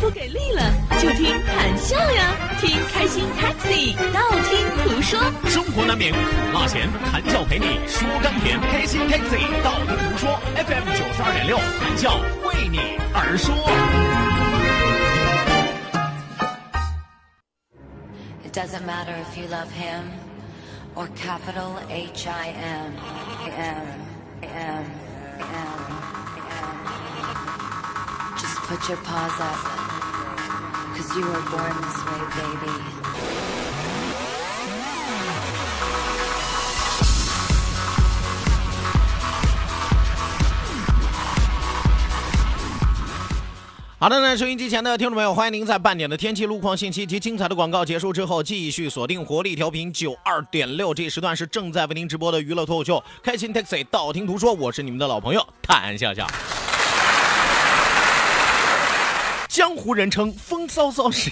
[0.00, 0.62] 不给力了，
[0.98, 5.20] 就听谈笑呀，听开心 Taxi，道听途说。
[5.46, 6.18] 生活难免苦
[6.54, 8.58] 辣咸，谈笑陪你说甘甜。
[8.60, 13.54] 开心 Taxi，道听途说，FM 九十二点六，谈笑为你而说。
[18.42, 20.10] It doesn't matter if you love him
[20.94, 22.94] or capital H I M
[23.54, 23.86] M
[24.42, 24.84] M M
[25.38, 25.80] M.
[28.38, 29.79] Just put your paws up,
[31.14, 32.72] you were born as a baby.
[43.98, 50.94] 好的呢，收音机前的听众朋友，欢迎您在半点的天气、路况信息及精彩的广告结束之后，继续锁定活力调频九二点六。
[50.94, 56.26] 这时段是正在为您直播的娱乐脱口秀《开心 Taxi》，道听途说，我是你们的老朋友谭笑笑。
[59.70, 61.30] 江湖人称风骚骚是。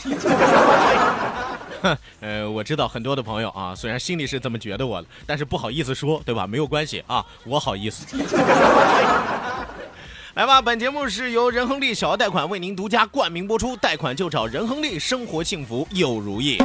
[1.83, 1.99] 哼。
[2.23, 6.47] 呃，我知道很多的朋友啊，虽然心里是这么觉得我的，但是不好意思说，对吧？
[6.47, 8.07] 没有关系啊，我好意思。
[10.35, 16.59] 来吧，本节目是由任亨利小额贷款为您独家冠名播出，贷款就找任亨利，生活幸福又如意。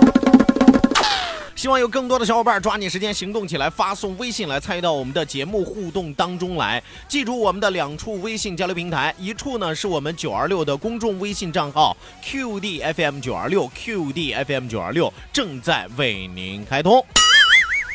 [1.63, 6.83] 希望有更多的小伙伴抓紧时间行动起来，发送微信来参与到我们的节目互动当中来。
[7.07, 17.01] 记住我们的两处微信交流平台，一处呢是我们九二六的公众微信账号 QDFM 九二六 QDFM 九二六正在为您开通。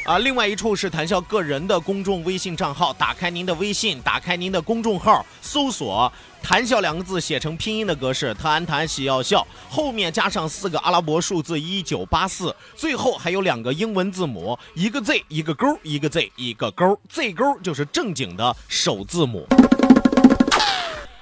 [0.09, 6.11] 啊，另外一处是谈笑个人的公众微信账号，打开您的微信，打开您的公众号，搜索
[6.43, 19.47] “谈笑”两个字，写成拼音的格式，特安谈喜要笑，后面加上四个阿拉伯数字一九八四，最后还有两个英文字母，一个 Z 一个勾，一个 Z 一个勾，Z 勾就是正经的首字母。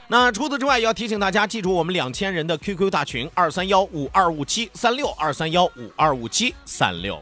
[0.07, 7.21] 那除此之外，要提醒大家记住我们两千人的 QQ 大群二三幺五二五七三六二三幺五二五七三六。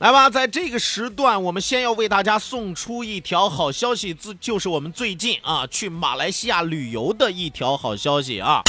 [0.00, 8.62] 来吧，在这个时段，我们先要为大家送出一条好消息，自就是我们最近啊去马来西亚旅游的一条好消息啊！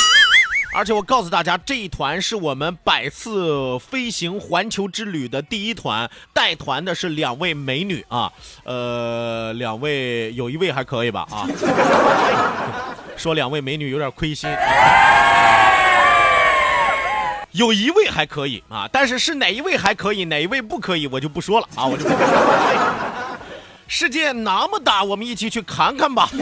[0.75, 8.29] 而且我告诉大家，这一团是我们百次飞行环球之旅的第一团，带团的是两位美女啊，
[8.65, 11.47] 呃，两位有一位还可以吧啊？
[13.15, 14.49] 说两位美女有点亏心。
[17.51, 23.37] 有一位还可以啊，但是是哪一位还可以，哪一位不可以，我就不说了啊，我就不说了。
[23.87, 26.29] 世界那么大，我们一起去看看吧。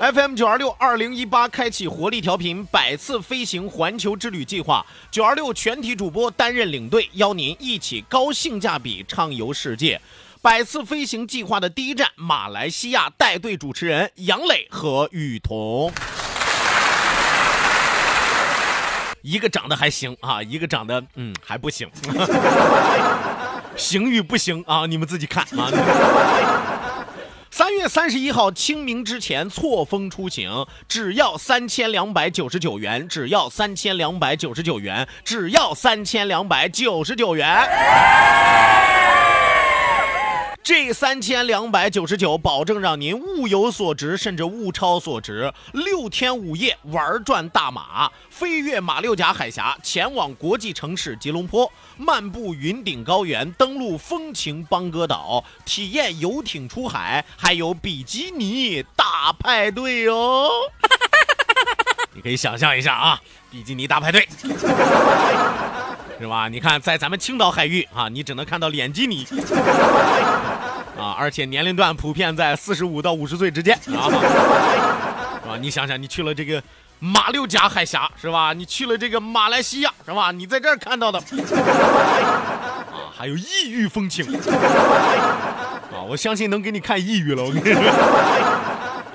[0.00, 10.00] FM 九二六二零一八开启活力调频百次飞行环球之旅计划，九二六全体主播担任领队，邀您一起高性价比畅游世界。
[10.40, 15.90] 百次飞行计划的第一站马来西亚，带队主持人杨磊和雨桐。
[19.22, 21.88] 一个长得还行啊，一个长得嗯还不行，
[23.76, 25.70] 行与不行啊，你们自己看啊。
[27.50, 37.48] 三月三十一号清明之前错峰出行，只要三千两百九十九元，只要三千两百九十九元，只要三千两百九十九元。
[40.68, 45.50] 这三千两百九十九，保证让您物有所值，甚至物超所值。
[45.72, 60.50] 六天五夜玩转大马，飞越马六甲海峡，前往国际城市吉隆坡，漫步云顶高原，登陆风情邦哥岛，体验游艇出海，还有比基尼大派对哦。
[62.12, 63.18] 你可以想象一下啊，
[63.50, 64.28] 比基尼大派对。
[66.20, 66.48] 是吧？
[66.48, 69.26] 你看，在咱们青岛海域啊，你只能看到脸基尼
[70.98, 75.56] 啊，而且年龄段普遍在四十五到五十岁之间啊，是吧？
[75.60, 76.60] 你想想，你去了这个
[76.98, 78.52] 马六甲海峡，是吧？
[78.52, 80.32] 你去了这个马来西亚，是吧？
[80.32, 84.26] 你在这儿看到的啊，还有异域风情
[85.92, 87.82] 啊，我相信能给你看抑郁了，我跟你说。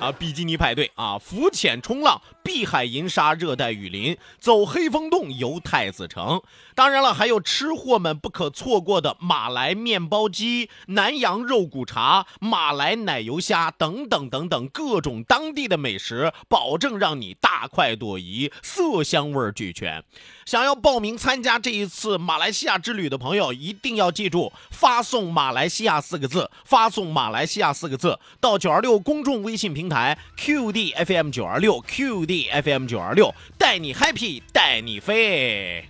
[0.04, 6.42] 啊，比基尼派对啊，浮潜冲浪，碧海银沙，热带雨林，走黑风洞，游太子城。
[6.74, 20.04] 当然了，还有吃货们不可错过的马来面包鸡、南洋肉骨茶、马来奶油虾等等等等各种当地的美食，保证让你大快朵颐，色香味俱全。
[20.44, 35.84] 想要报名参加这一次马来西亚之旅的朋友，一定要记住发送“马来西亚”四个字，发送“马来西亚”四个字到九二六公众微信平台台 QDFM 九二六 QDFM 九二六，带你 happy，带你飞。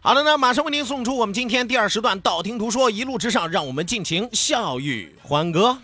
[0.00, 5.76] 好的呢，马上为您送出我们今天第二时段道听途说一路之上，让我们尽情笑语欢歌。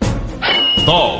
[0.85, 1.19] 道，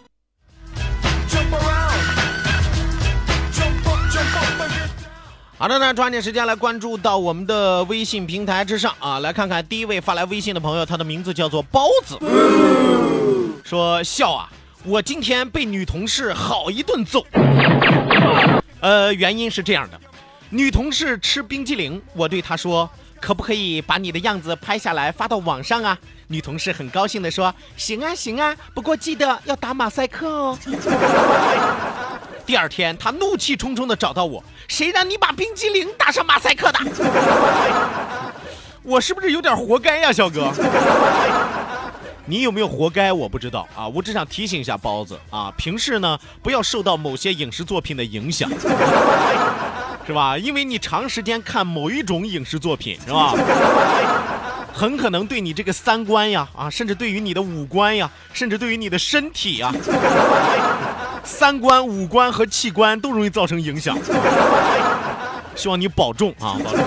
[5.61, 12.17] 好的呢，抓紧时间来关注到我们的微信平台之上啊，来看看第一位发来微信的朋友，他的名字叫做包子，
[13.63, 14.49] 说笑啊，
[14.83, 17.23] 我今天被女同事好一顿揍。
[18.79, 20.01] 呃，原因是这样的，
[20.49, 25.95] 女同事吃冰激凌，我对她说，可不可以把你的样子拍下来发到网上啊？
[26.25, 30.57] 女同事很高兴地说，行啊行啊，不过记得要打马赛克哦。
[32.45, 36.79] 第二天，他怒气冲冲地找到我，谁让你把冰激凌打上马赛克的？
[38.83, 40.51] 我是不是有点活该呀，小哥？
[42.25, 43.11] 你有没有活该？
[43.13, 48.49] 我不知道啊，我只想提醒一下包子啊，平时呢不要受到某些影视作品的影响，
[50.07, 50.37] 是吧？
[50.37, 53.33] 因为你长时间看某一种影视作品，是吧？
[54.73, 59.71] 很可能对你这个三观呀，啊，甚至对于你的五官呀，甚至对于你的身体呀，
[61.23, 63.97] 三观、五官和器官都容易造成影响。
[65.55, 66.79] 希望你保重啊，保重。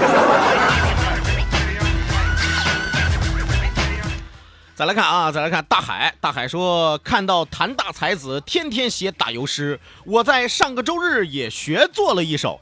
[4.75, 6.13] 再来看啊，再来看大海。
[6.21, 12.59] 大海说：“看到谭大才子天天写打油诗，我在上个周日也学做了一首。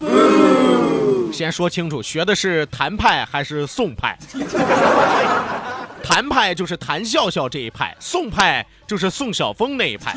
[1.33, 4.19] 先说清楚，学的是谭派还是宋派？
[6.05, 10.15] 谭派就是谭笑笑这一派，宋派就是宋晓峰那一派。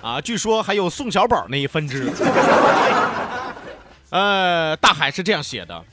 [0.00, 2.10] 啊，据说还有宋小宝那一分支。
[4.10, 5.84] 呃，大海是这样写的。”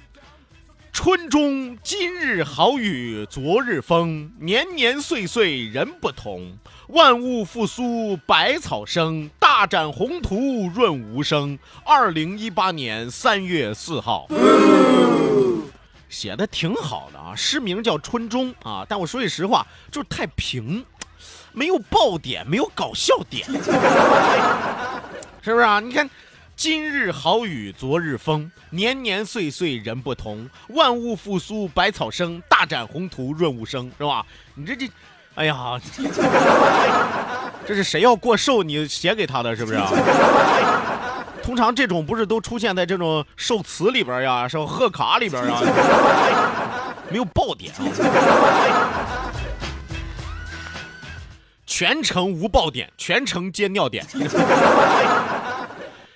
[0.94, 6.57] 春中今日好雨昨日风，年年岁岁人不同。
[6.88, 11.60] 万物复苏百草生，大展宏图润无声。
[11.84, 14.25] 二零一八年三月四号，
[16.08, 20.86] 写的挺好的啊，诗名叫《春中》啊，但我说句实话，就是太平，
[21.56, 23.46] 没有爆点，没有搞笑点，
[25.42, 25.80] 是不是啊？
[25.80, 26.10] 你看。
[26.57, 30.50] 今日好雨昨日风，年年岁岁人不同。
[30.69, 34.25] 万物复苏百草生，大展宏图润物生，是吧？
[34.54, 34.90] 你这这，
[35.36, 35.78] 哎呀，
[37.68, 39.78] 这是谁要过寿你写给他的是不是？
[41.44, 44.65] 通常这种不是都出现在这种寿词里边呀，是吧？
[44.65, 45.62] 贺卡里边啊，
[47.12, 47.84] 没有爆点啊，
[51.65, 54.05] 全程无爆点，全程接尿点。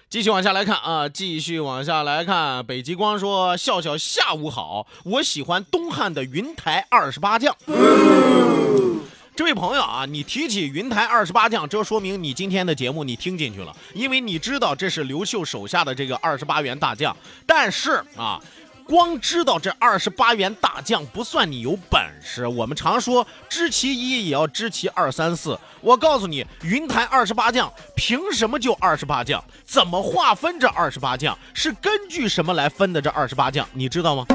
[0.10, 2.66] 继续往下来看啊，继续往下来看。
[2.66, 7.56] 北极光说：“笑笑下午好，我喜欢东汉的云台二十八将。”
[9.36, 17.16] 这位朋友啊，你提起云台二十八将，这说明你今天的节目你听进去了，因为你知道这是刘秀手下的这个二十八员大将。
[17.46, 18.42] 但是啊。
[18.90, 25.56] 光知道这二十八员大将不算你有本事，我们常说知其一也要知其二三四。
[25.80, 29.44] 我告诉你，云台二十八将凭什么就二十八将？
[29.64, 31.38] 怎么划分这二十八将？
[31.54, 33.00] 是根据什么来分的？
[33.00, 34.26] 这二十八将你知道吗？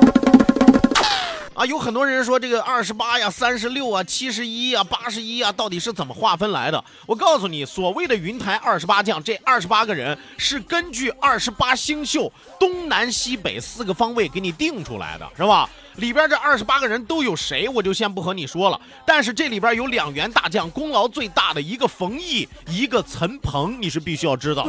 [1.55, 6.85] 啊，有很多人说这个二十八呀、三十六啊、七十一呀、八十一啊，到底是怎么划分来的？
[7.07, 15.71] 我告诉你，所谓的云台二十八将，这二十八个人是根据二十八星宿东南西北四个方位给你定出来的，是吧？
[15.97, 18.81] 里边这二十八个人都有谁，我就先不和你说了。
[19.07, 24.67] 但是这里边有两员大将，功劳最大的一个冯异，一个陈鹏，你是必须要知道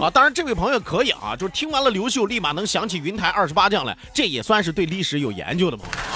[0.00, 0.08] 啊。
[0.08, 6.06] 当然，这位朋友可以啊，就是听完了刘秀，立马能想起云台二十八将来，这也算是对历史有研研究的朋友啊。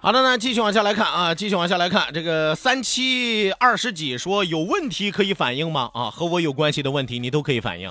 [0.00, 5.88] 好的呢，继续往下来看啊，继续往下来看，这个三七二十几说有问题可以反映吗？
[5.94, 7.88] 啊，和我有关系的问题你都可以反映。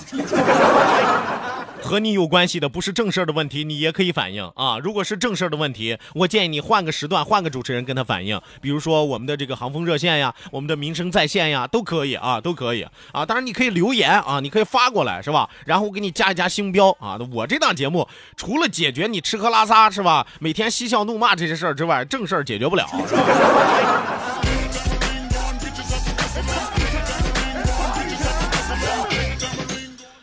[1.82, 4.78] 和你有关系的不是正事儿的问题，你也可以反映啊。
[4.80, 8.40] 如果是正事儿的问题，我建议你换个时段，换个主持人跟他反映。
[8.62, 13.26] 比如说我们的这个航风热线呀，我们的民生在线呀，都可以啊，都可以啊。
[13.26, 15.50] 当然你可以留言啊，你可以发过来是吧？
[15.66, 17.20] 然后我给你加一加星标啊。
[17.32, 18.08] 我这档节目
[18.38, 22.86] 除了解决你吃喝拉撒是吧，每天嬉笑怒骂这些事儿之外，正事儿解决不了？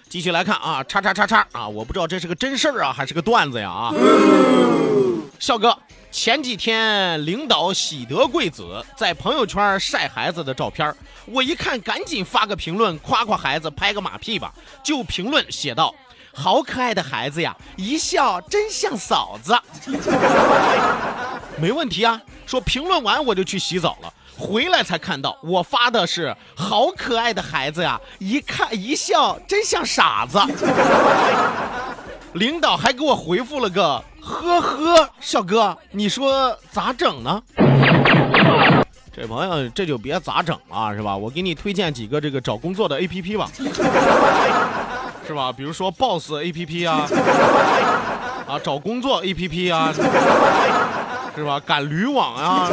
[0.09, 3.93] 继续来看啊，叉叉叉叉啊，我不知道这是个真事儿啊，还是个段子呀啊。
[5.39, 5.77] 笑哥，
[6.11, 10.95] 前几天领导喜得贵子在朋友圈晒孩子的照片，
[11.27, 14.53] 我一看赶紧发个评论夸夸孩子，拍个马屁吧。
[14.83, 15.95] 就评论写道
[16.33, 19.57] ：“好可爱的孩子呀，一笑真像嫂子。
[21.61, 24.13] ”没问题啊，说评论完我就去洗澡了。
[24.39, 30.41] 回来才看到，我发的是好可爱的孩子呀，一看一笑真像傻子。
[32.35, 37.43] 领导还给我回复了个呵呵，小哥，你说咋整呢？
[39.13, 41.17] 这朋友这就别咋整了，是吧？
[41.17, 43.51] 我给你推荐几个这个找工作的 A P P 吧，
[45.27, 45.51] 是吧？
[45.51, 47.09] 比如说 Boss A P P 啊，
[48.47, 49.93] 啊，找工作 A P P 啊，
[51.35, 51.59] 是吧？
[51.67, 52.71] 赶驴网啊。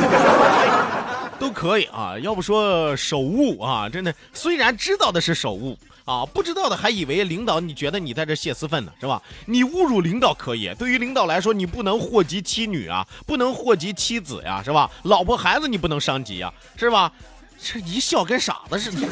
[1.40, 9.22] 都可以啊，要不说手误啊，真的，虽然知道的是手误啊，不知道的还以为领导你觉得你在这泄私愤呢，是吧？
[9.46, 14.90] 你侮辱领导可以，对于领导来说，你不能祸及妻女啊，不能祸及妻子呀，是吧？
[15.04, 17.12] 老婆孩子你不能伤及呀，是吧？
[17.58, 19.08] 这一笑跟傻子似的。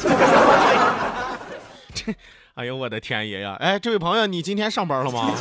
[1.94, 2.14] 这，
[2.54, 3.56] 哎呦我的天爷呀！
[3.58, 5.32] 哎，这位朋友，你今天上班了吗？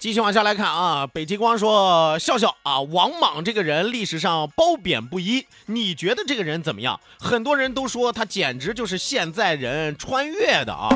[0.00, 6.98] 继续往下来看啊，北极光说笑笑啊，王莽这个人历史上褒贬不一，你觉得这个人怎么样？
[7.18, 10.88] 很多人都说他简直就是现在人穿越的啊。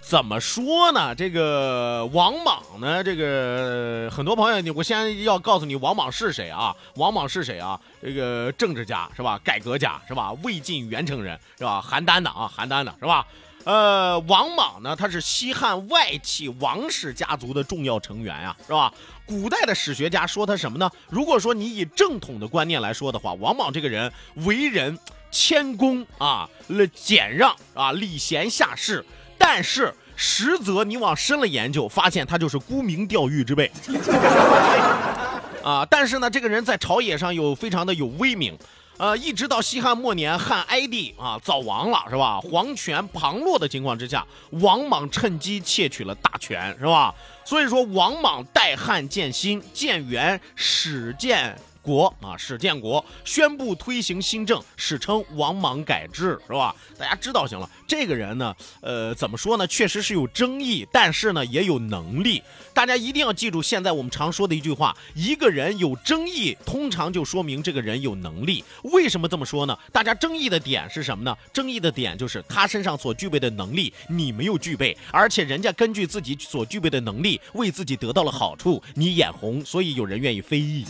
[0.00, 1.14] 怎么说呢？
[1.14, 3.04] 这个王莽呢？
[3.04, 6.74] 这个很多朋友，你我先要告诉你，王莽是谁啊？
[6.94, 7.78] 王莽是谁啊？
[8.00, 9.38] 这个政治家是吧？
[9.44, 10.32] 改革家是吧？
[10.42, 11.84] 魏晋元成人是吧？
[11.86, 13.26] 邯郸的啊，邯郸的是吧？
[13.64, 18.92] 呃，王莽呢，他是西汉外戚王氏家族的重要成员呀，是吧？
[19.26, 20.90] 古代的史学家说他什么呢？
[21.08, 24.12] 如果说你以正统的观念来说的话，王莽这个人
[24.44, 24.98] 为人
[25.30, 26.46] 谦恭啊，
[26.94, 29.02] 俭让啊，礼贤下士，
[29.38, 33.70] 但是实则你往深了研究，发现他就是沽名钓誉之辈
[35.64, 35.86] 啊。
[35.90, 38.58] 但是呢，这个人在朝野上有非常的有威名。
[38.96, 42.40] 呃，一直到西汉末年，汉哀帝啊早亡了，是吧？
[42.40, 47.12] 皇权旁落的情况之下，王莽趁机窃取了大权，是吧？
[47.44, 56.74] 所以说，王莽代汉建新，建元，始建国啊，史建国，宣布推行新政，史称王莽改制，是吧？
[56.98, 57.68] 大家知道行了。
[57.86, 59.66] 这个人呢，呃，怎么说呢？
[59.66, 62.42] 确实是有争议，但是呢，也有能力。
[62.72, 68.64] 大家一定要记住，现在我们常说的一句话：一个人有争议，通常就说明这个人有能力。
[68.84, 69.78] 为什么这么说呢？
[69.92, 71.36] 大家争议的点是什么呢？
[71.52, 80.86] 争议的点就是他身上所具备的能力，你没有具备，而且人家根据自己所具备的能力，为自己得到了好处，你眼红，所以有人愿意非议。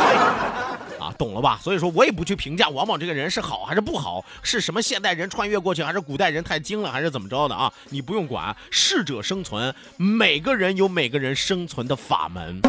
[1.00, 1.58] 啊，懂了吧？
[1.62, 7.72] 所以说我也不去评价王莽这个人是好还是不好，是什么现代人穿越过去，还是古代人太精了，还是怎么着的啊？
[7.88, 12.60] 你不用管，适者生存，每个人有每个人生存的法门。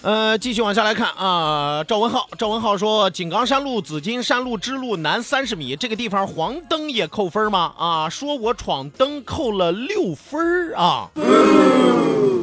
[0.00, 7.74] 呃，继续往下来看啊，赵文浩，赵文浩说，井冈山路紫金山路支路南三十米这个地方黄灯也扣分吗？
[7.76, 11.10] 啊，说我闯灯扣了六分啊。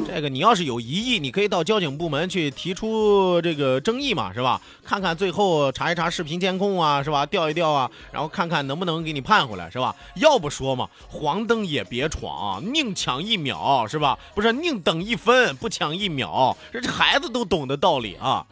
[0.08, 4.62] 这个你要是有疑义，你可以到交警部门去提出这个争议嘛，是吧？
[4.82, 7.26] 看看最后查一查视频监控啊，是吧？
[7.26, 9.94] 调一调啊，然后看看能不能给你判回来，是吧？
[10.16, 14.18] 要不说嘛，黄灯也别闯，宁抢一秒，是吧？
[14.34, 18.46] 不是宁等一分，不抢一秒，这这孩子都懂的道理啊。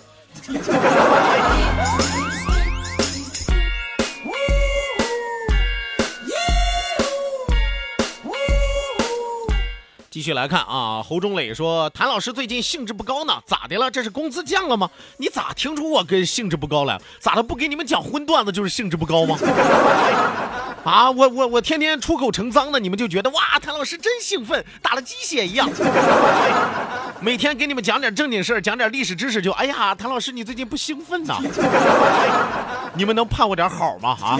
[10.10, 13.90] 继续来看啊，侯忠磊说：“谭老师最近兴致不高呢，咋的了？
[13.90, 14.88] 这是工资降了吗？
[15.18, 17.02] 你咋听出我跟兴致不高来了？
[17.20, 17.42] 咋的？
[17.42, 19.36] 不给你们讲荤段子就是兴致不高吗？
[20.84, 25.70] 啊，我我我天天出口成脏的，你们就觉得哇，谭老师真兴奋，打了鸡血一样。
[27.22, 31.38] 每天给你们讲点正经事，讲点历史知识，就哎呀，谭老师你最近不兴奋呐？
[32.96, 34.18] 你们能盼我点好吗？
[34.22, 34.40] 啊？”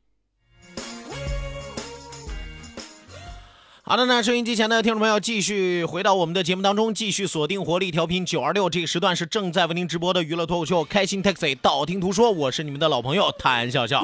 [3.91, 14.01] 好的那，收音机前的听众朋友，继续回到我们的节目当中，继续锁定活力调频九二六这个时段是正在为您直播的娱乐脱口秀《开心 Taxi》，道听途说，我是你们的老朋友谭笑笑。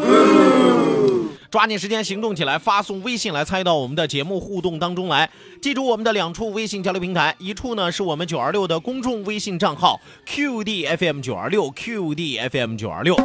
[1.49, 5.29] 抓紧时间行动起来，发送微信来参与到我们的节目互动当中来。
[5.61, 13.15] 记住我们的两处微信交流平台，一处呢是我们九二六的公众微信账号 QDFM 九二六 QDFM 九二六。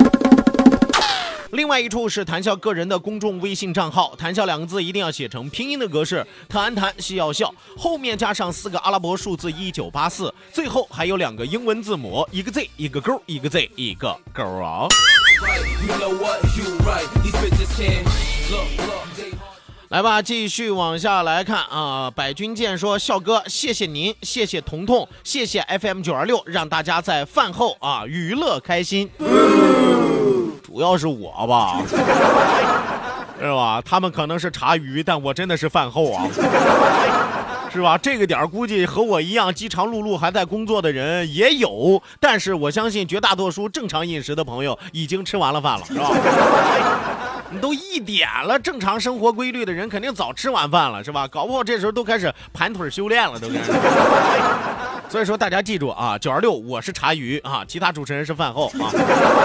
[1.52, 14.88] 另外一处是谈笑个人的公众微信账号，谈笑两个字一定要写成拼音的格式，谈谈笑要笑，后面加上四个阿拉伯数字一九八四，最后还有两个英文字母，一个 Z 一个勾，一个 Z 一个勾啊。
[19.90, 22.10] 来吧，继续往下来看啊。
[22.10, 29.10] 百军舰说：“笑哥，谢谢您，谢谢彤彤，谢谢 FM 九二六，让大家在饭后啊娱乐开心。
[30.72, 31.82] 主要是我吧，
[33.38, 33.82] 是吧？
[33.84, 36.24] 他们可能是茶余，但我真的是饭后啊，
[37.70, 37.98] 是吧？
[37.98, 46.10] 这个点儿估计和我一样饥肠辘辘还在工作的人也有，但是我相信绝大多数正常饮食的朋友已经吃完了饭了，是吧？
[47.52, 51.28] 你都一点了，正常生活规律的人肯定早吃完饭了，是吧？
[51.28, 53.72] 搞不好这时候都开始盘腿修炼了，都开始。
[55.08, 58.88] 所以说大家记住啊，九二六我是茶余啊，其他主持人是饭后啊，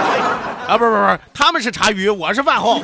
[0.68, 2.82] 啊不不不，他们是茶余，我是饭后。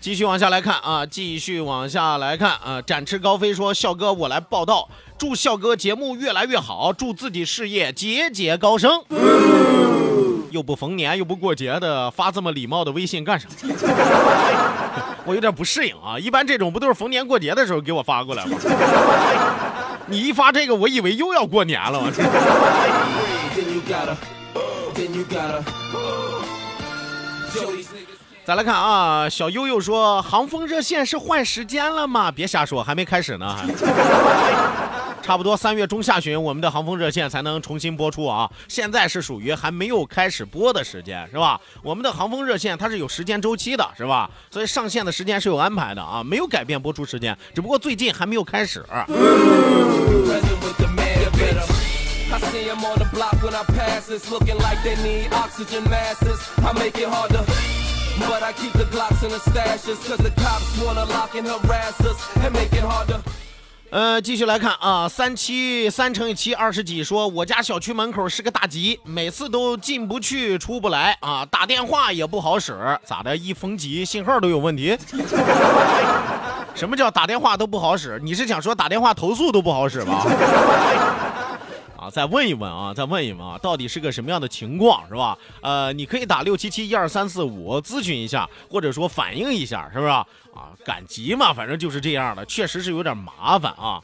[0.00, 4.88] 继续往下来看啊，继续往下来看啊，展翅高飞说，笑哥我来报道，
[5.18, 9.02] 祝笑哥节目越来越好，祝自己事业节节高升。
[9.10, 9.85] 嗯
[10.50, 13.48] 又不逢年又不过节的，发这么礼貌的微信干啥？
[15.24, 16.18] 我有点不适应啊。
[16.18, 18.56] 一般这种不都是逢年过节的时候给我发过来吗？
[20.06, 21.98] 你一发这个，我以为又要过年了。
[21.98, 22.10] 我
[23.56, 24.16] Then you gotta,
[24.94, 25.64] then you gotta.
[27.52, 28.16] Show these niggas.
[28.44, 32.30] 再来看啊，小悠悠说航风热线是换时间了吗？
[32.30, 33.66] 别瞎说，还没开始呢，还。
[35.26, 38.48] 差不多三月中下旬，我们的航风热线才能重新播出啊！
[38.68, 41.60] 现在是属于还没有开始播的时间，是吧？
[41.82, 44.30] 我们的航风热线它是有时间周期的，是吧？
[44.52, 48.86] 所以上线的时间是有安排的啊，没有改变播出时间，只不过最近还没有开始。
[58.18, 59.98] But I keep the Glocks in the stashes.
[60.08, 63.20] Cause the cops wanna lock and harass us and make it harder.
[63.90, 73.36] 呃，继续来看啊，三七三乘以七二十几说，我家小区门口是个大集，每次都进不去出不来啊，打电话也不好使，咋的？
[73.36, 74.96] 一封集信号都有问题？
[76.74, 78.20] 什么叫打电话都不好使？
[78.22, 80.20] 你是想说打电话投诉都不好使吗？
[82.10, 85.36] 再问一问啊，再问一问啊，到底是个什么样的情况，是吧？
[85.62, 90.10] 呃，你可以打六七七一二三四五咨询一下，或者说反映一下，是不是？
[90.10, 90.26] 啊，
[90.84, 94.00] 赶集嘛，反正就是这样的，确实是有点麻烦啊。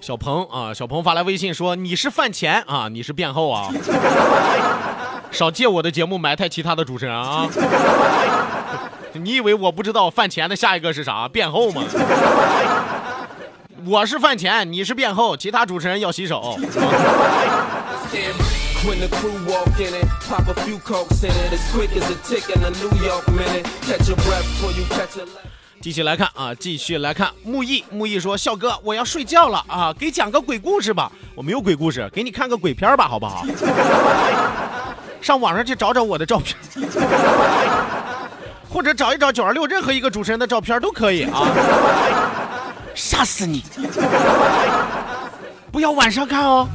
[0.00, 3.72] 小鹏啊，小鹏发来微信说：“你是饭前啊，你是变后啊，
[5.32, 7.48] 少借我的节目埋汰其他的主持人啊！
[9.24, 11.28] 你以为我不知道饭前的下一个是啥？
[11.28, 11.82] 变后吗？
[13.86, 16.58] 我是饭前你是变后其他主持人要洗手。
[25.80, 27.30] 继续来看啊继续来看。
[27.44, 31.10] 木易木易说笑哥我要睡觉了啊给讲个鬼故事吧。
[31.34, 33.44] 我没有鬼故事给你看个鬼片吧好不好？
[35.20, 36.56] 上网上去找找我的照片。
[38.68, 41.42] 或者找一找九二六任何一个主持人的照片都可以啊。
[42.94, 43.62] 杀死你！
[45.70, 46.68] 不要晚上看哦。”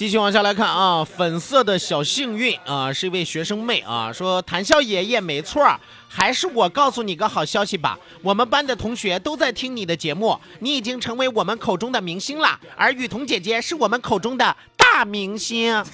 [0.00, 5.62] 继续往下来看啊，粉色的小幸运啊，是一位学生妹啊，说谈笑爷爷没错，
[6.08, 15.84] 还是我告诉你个好消息吧，我们班的同学都在听你的节目，你已经成为我们口中的明星了，而雨桐姐姐是我们口中的大明星。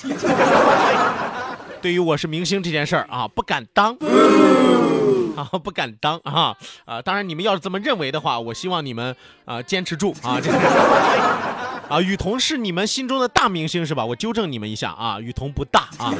[1.82, 3.98] 对于我是明星这件事儿啊，不敢当。
[5.36, 7.02] 啊，不敢当啊啊！
[7.02, 9.14] 当然，你们要是这么认为的话，我希望你们
[9.44, 10.40] 啊坚持住啊！
[10.40, 10.50] 这
[11.88, 14.04] 啊，雨桐是你们心中的大明星是吧？
[14.04, 16.12] 我纠正你们一下啊，雨桐不大啊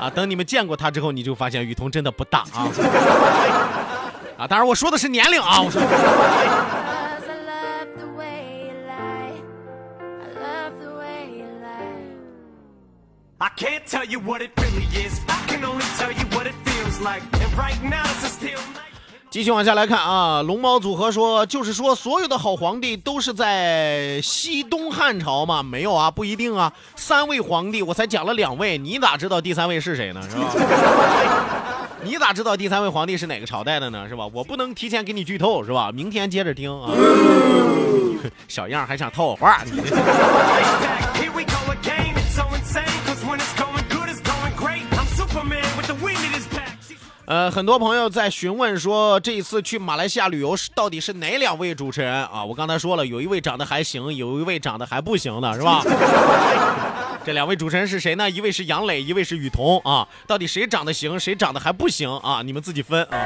[0.00, 0.10] 啊！
[0.10, 2.68] 等你们见过他之后，你就发现雨桐真的不大啊
[4.38, 4.46] 啊！
[4.46, 5.86] 当然，我说的是年龄啊，我说 I
[7.44, 9.42] love the way you lie.
[9.98, 12.06] I love the way you lie.
[13.38, 15.20] I can't tell you what it really is.
[15.26, 17.22] I can only tell you what it feels like.
[17.32, 18.89] And right now it's a still night.
[19.30, 25.62] 继续往下来看啊，龙猫组合说，就是说所有的好皇帝都是在西东汉朝吗？
[25.62, 26.72] 没有啊，不一定啊。
[26.96, 30.20] 三位皇帝我才讲了两位，你咋知道第三位是谁呢？
[30.28, 30.46] 是吧？
[32.02, 34.08] 你咋知道第三位皇帝是哪个朝代的呢？
[34.08, 34.26] 是吧？
[34.32, 35.92] 我不能提前给你剧透，是吧？
[35.94, 36.90] 明天接着听啊。
[38.48, 39.80] 小样还想套我话，你
[47.30, 52.44] 呃，很多朋友在询问说，这一次去马来西亚旅游是到底是哪两位主持人啊？
[52.44, 55.80] 我刚才说了，有一位长得还行，有一位长得还不行的，是吧？
[57.24, 58.28] 这两位主持人是谁呢？
[58.28, 60.08] 一位是杨磊，一位是雨桐啊。
[60.26, 62.42] 到底谁长得行，谁长得还不行啊？
[62.44, 63.16] 你们自己分啊。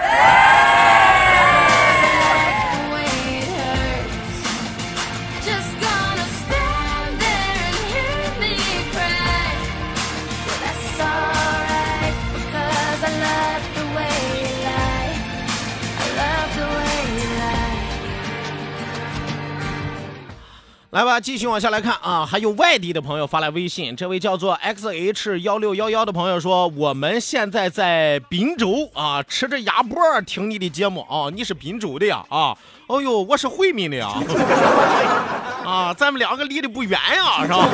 [20.94, 34.06] 来吧，继续往下来看啊，还有外地的朋友发来微信，这位叫做 x h 幺六幺幺的朋友说，我们现在在滨州啊，吃着鸭脖听你的节目啊，你是滨州的呀啊，哦呦，我是惠民的呀，
[35.66, 37.68] 啊，咱们两个离得不远呀，是吧？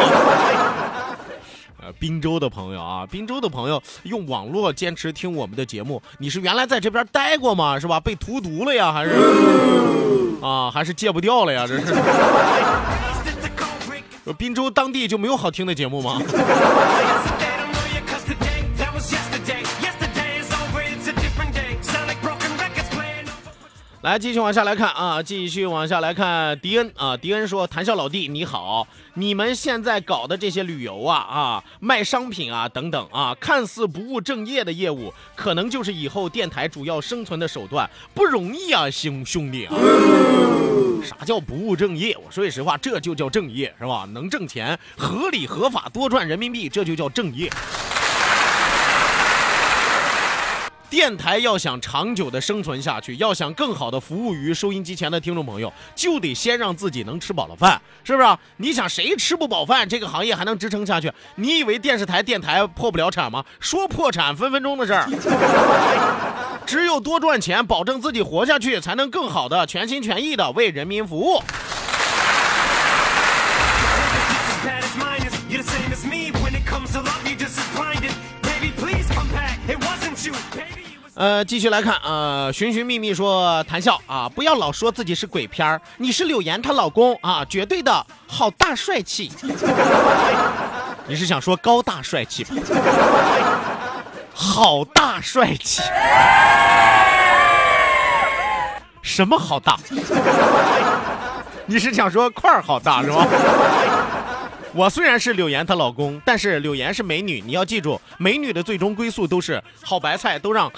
[1.82, 7.78] 呃，滨州的朋友啊，滨州的朋友用网络坚持听我们的节目，你是原来在这边待过吗？
[7.78, 8.00] 是吧？
[8.00, 9.10] 被荼毒了呀，还是
[10.40, 11.66] 啊，还是戒不掉了呀？
[11.68, 11.94] 这是。
[14.32, 16.20] 滨州当地就没有好听的节目吗？
[24.02, 39.74] 来，继续往下来看啊，继续往下来看迪恩啊，迪恩说：“谈笑老弟你好，你们现在搞的这些旅游啊啊，卖商品啊等等啊，看似不务正业的业务，可能就是以后电台主要生存的手段，不容易啊，兄兄弟啊。”
[41.04, 42.16] 啥叫不务正业？
[42.24, 44.08] 我说句实话，这就叫正业，是吧？
[44.14, 47.50] 能挣钱，合理合法，多赚人民币，这就叫正业。
[50.90, 58.36] 电台要想长久的生存下去，要想更好的服务于收音机前的听众朋友，就得先让自己能吃饱了饭，是不是啊？
[58.56, 61.10] 你想谁吃不饱饭，这个行业还能支撑下去？
[61.36, 63.44] 你以为电视台、电台破不了产吗？
[63.60, 65.06] 说破产分分钟的事儿。
[66.66, 71.40] 只有多赚钱，保证自己活下去，才能更好的全心全意的为人民服务。
[81.20, 89.30] 呃，继续来看，呃，寻寻觅觅说谈笑啊，不要老说自己是鬼片儿，你是柳岩她老公啊，绝对的好大帅气。
[91.06, 92.54] 你是想说高大帅气吧？
[94.32, 95.82] 好大帅气，
[99.02, 99.76] 什么好大？
[101.68, 103.26] 你是想说块儿好大是吧？
[104.72, 110.70] 我虽然是柳岩她老公，但是柳岩是美女，你要记住，美女的最终归宿都是好白菜，都让，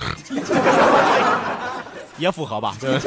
[2.17, 2.75] 也符合吧？
[2.81, 2.99] 对。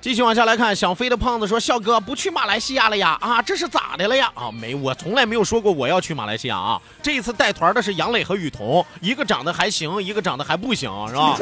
[0.00, 3.18] 继续往下来看，想飞的胖子说：“笑哥不去马来西亚了呀？
[3.20, 4.32] 啊，这是咋的了呀？
[4.34, 6.80] 啊，没，我从来没有说过我要去马来西亚啊。
[7.02, 11.36] 这一次带团的是杨磊和雨桐，一个长得还行，一个长得还不行，是吧？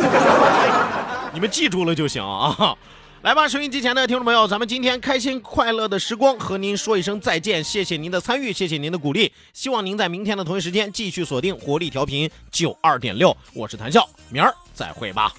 [1.32, 2.76] 你们记住了就行啊。
[3.22, 15.32] 来吧，收音机前的听众朋友，咱们今天开心快乐的时光和您说一声再见，谢谢您的参与，谢谢您的鼓励，希望您在明天的同一时间继续锁定活力调频九二点六，我是谭笑，明儿再会吧。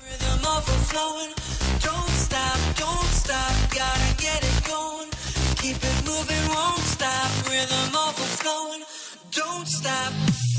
[2.29, 5.09] Stop, don't stop, gotta get it going.
[5.61, 7.29] Keep it moving, won't stop.
[7.49, 8.83] Rhythm overflowing.
[9.31, 10.58] Don't stop.